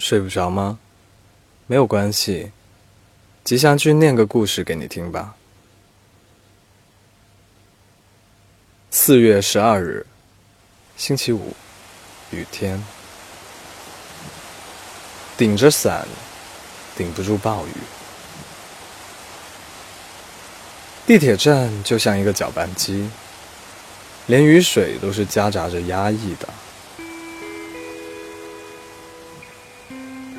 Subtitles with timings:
[0.00, 0.78] 睡不着吗？
[1.66, 2.52] 没有关系，
[3.44, 5.36] 吉祥君念个故事给你听吧。
[8.90, 10.06] 四月十二日，
[10.96, 11.54] 星期五，
[12.30, 12.82] 雨天，
[15.36, 16.08] 顶着伞，
[16.96, 17.70] 顶不住暴雨。
[21.06, 23.10] 地铁站就像一个搅拌机，
[24.26, 26.48] 连雨水都是夹杂着压抑的。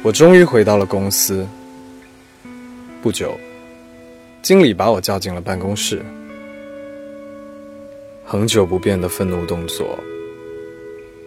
[0.03, 1.47] 我终于回到了公司。
[3.03, 3.39] 不久，
[4.41, 6.01] 经理把我叫进了办公室。
[8.25, 9.99] 恒久不变的愤怒动作，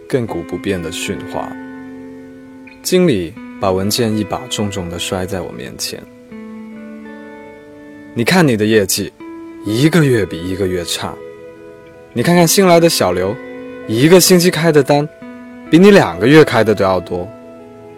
[0.09, 1.49] 亘古不变的训话。
[2.83, 6.03] 经理把文件一把重重的摔在我面前。
[8.13, 9.09] 你看你的业绩，
[9.65, 11.13] 一个月比一个月差。
[12.11, 13.33] 你看看新来的小刘，
[13.87, 15.07] 一个星期开的单，
[15.71, 17.25] 比你两个月开的都要多。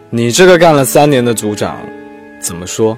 [0.10, 1.86] 你这个干了三年的组长，
[2.40, 2.98] 怎么说？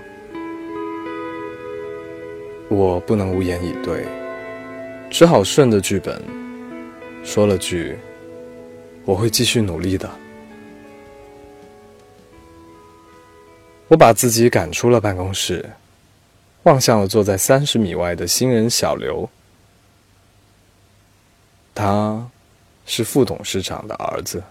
[2.70, 4.06] 我不能无言以对，
[5.10, 6.24] 只好顺着剧本
[7.24, 7.98] 说了句
[9.06, 10.08] ：“我会继续努力的。”
[13.90, 15.68] 我把自己赶出了办公室，
[16.62, 19.28] 望向了坐在三十米外的新人小刘。
[21.74, 22.24] 他
[22.86, 24.44] 是副董事长的儿子。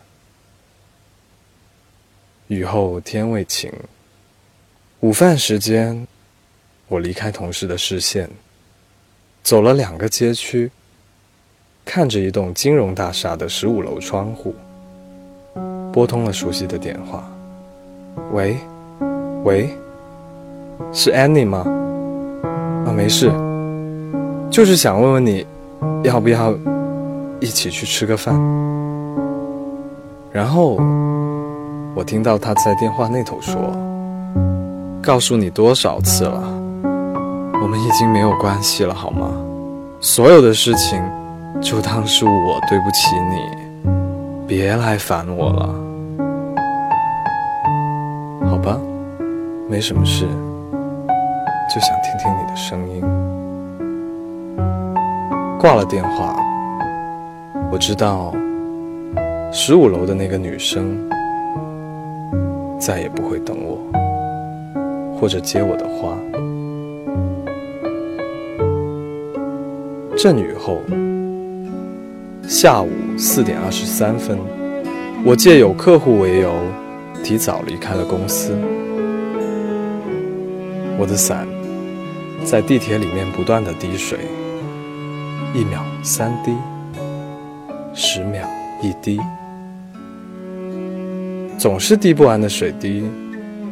[2.49, 3.71] 雨后天未晴，
[5.01, 6.07] 午饭时间，
[6.89, 8.27] 我离开同事的视线，
[9.43, 10.71] 走了两个街区，
[11.85, 14.55] 看着一栋金融大厦的十五楼窗户，
[15.93, 17.31] 拨通了熟悉的电话。
[18.33, 18.57] 喂，
[19.45, 19.69] 喂，
[20.91, 21.67] 是 Annie 吗？
[22.87, 23.31] 啊，没事，
[24.51, 25.47] 就是想问问你，
[26.03, 26.57] 要不要
[27.41, 28.35] 一起去吃个饭？
[30.33, 30.79] 然后。
[31.99, 33.57] 我听到他在电话那头说
[35.03, 36.41] ：“告诉你多少次了，
[37.61, 39.33] 我们已经没有关系了，好吗？
[39.99, 41.03] 所有的事情，
[41.61, 43.41] 就当是我对不起你，
[44.47, 45.75] 别来烦我了，
[48.49, 48.79] 好吧？
[49.69, 50.25] 没什么事，
[51.69, 53.03] 就想听听你的声音。”
[55.59, 56.37] 挂了电话，
[57.73, 58.33] 我知道
[59.51, 60.97] 十五楼的那个女生。
[62.79, 63.79] 再也不会等我，
[65.19, 66.17] 或者接我的花。
[70.17, 70.79] 阵雨后，
[72.43, 74.39] 下午四点二十三分，
[75.25, 76.53] 我借有客户为由，
[77.23, 78.57] 提早离开了公司。
[80.99, 81.47] 我的伞
[82.45, 84.19] 在地铁里面不断的滴水，
[85.55, 86.53] 一秒三滴，
[87.95, 88.49] 十秒
[88.83, 89.21] 一滴。
[91.59, 93.03] 总是滴不完的水滴，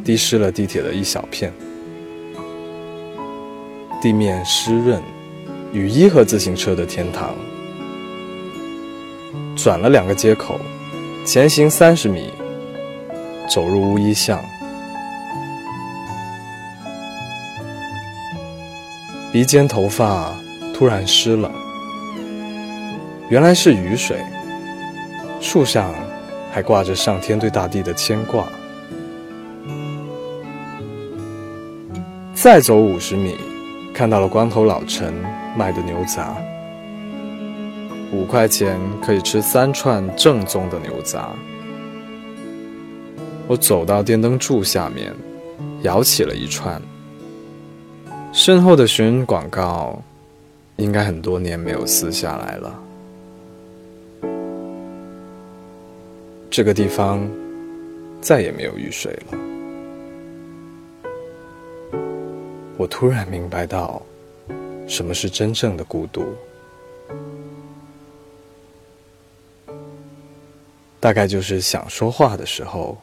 [0.03, 1.53] 滴湿了地铁的一小片。
[4.01, 5.01] 地面湿润，
[5.71, 7.33] 雨衣和自行车的天堂。
[9.55, 10.59] 转了两个街口，
[11.25, 12.29] 前行三十米，
[13.49, 14.37] 走入乌衣巷。
[19.31, 20.35] 鼻尖头发
[20.73, 21.49] 突然湿了，
[23.29, 24.17] 原来是雨水。
[25.39, 25.95] 树上。
[26.57, 28.43] 还挂着上天对大地的牵挂。
[32.33, 33.35] 再走五十米，
[33.93, 35.13] 看到了光头老陈
[35.55, 36.35] 卖的牛杂，
[38.11, 38.75] 五块钱
[39.05, 41.29] 可以吃三串正宗的牛杂。
[43.47, 45.13] 我走到电灯柱下面，
[45.83, 46.81] 摇起了一串。
[48.33, 50.01] 身后的寻人广告，
[50.77, 52.86] 应该很多年没有撕下来了。
[56.57, 57.29] 这个地方
[58.19, 59.37] 再也没有雨水了。
[62.79, 64.01] 我突然明白到，
[64.87, 66.25] 什么是真正的孤独。
[70.99, 72.97] 大概就是想说话的时候，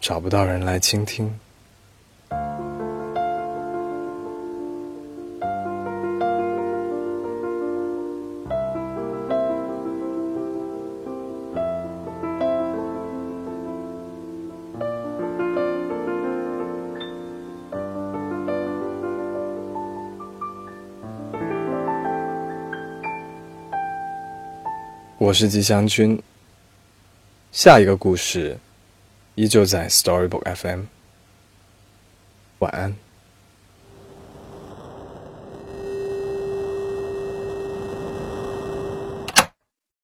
[0.00, 1.38] 找不到人来倾听。
[25.22, 26.20] 我是吉祥君。
[27.52, 28.58] 下一个故事
[29.36, 30.80] 依旧在 Storybook FM。
[32.58, 32.92] 晚安。